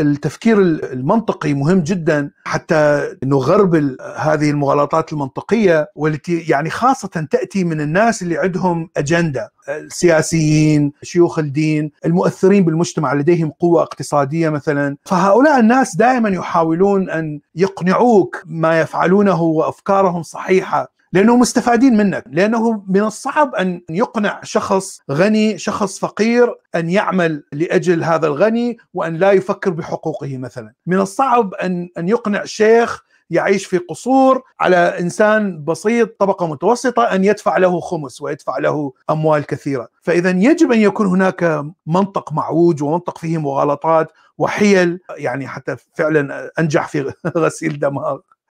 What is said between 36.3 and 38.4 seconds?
متوسطة أن يدفع له خمس